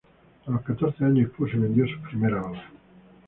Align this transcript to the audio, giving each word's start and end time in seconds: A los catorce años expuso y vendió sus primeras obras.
A 0.47 0.49
los 0.49 0.63
catorce 0.63 1.05
años 1.05 1.27
expuso 1.27 1.57
y 1.57 1.59
vendió 1.59 1.85
sus 1.85 1.99
primeras 2.09 2.43
obras. 2.43 2.65